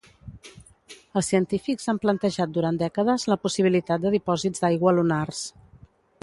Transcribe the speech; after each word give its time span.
Els 1.19 1.27
científics 1.33 1.85
han 1.93 1.99
plantejat 2.05 2.55
durant 2.55 2.79
dècades 2.85 3.27
la 3.33 3.39
possibilitat 3.45 4.07
de 4.07 4.15
dipòsits 4.17 4.65
d'aigua 4.65 4.97
lunars. 5.03 5.45